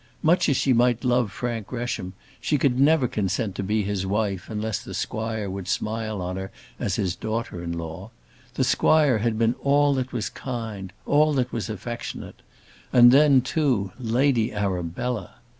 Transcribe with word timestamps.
Much 0.23 0.49
as 0.49 0.57
she 0.57 0.73
might 0.73 1.03
love 1.03 1.31
Frank 1.31 1.67
Gresham, 1.67 2.13
she 2.39 2.57
could 2.57 2.79
never 2.79 3.07
consent 3.07 3.53
to 3.53 3.61
be 3.61 3.83
his 3.83 4.03
wife 4.03 4.49
unless 4.49 4.83
the 4.83 4.95
squire 4.95 5.47
would 5.47 5.67
smile 5.67 6.23
on 6.23 6.37
her 6.37 6.49
as 6.79 6.95
his 6.95 7.15
daughter 7.15 7.63
in 7.63 7.73
law. 7.77 8.09
The 8.55 8.63
squire 8.63 9.19
had 9.19 9.37
been 9.37 9.53
all 9.61 9.93
that 9.93 10.11
was 10.11 10.27
kind, 10.27 10.91
all 11.05 11.33
that 11.33 11.53
was 11.53 11.69
affectionate. 11.69 12.41
And 12.91 13.11
then, 13.11 13.41
too, 13.41 13.91
Lady 13.99 14.51
Arabella! 14.51 15.35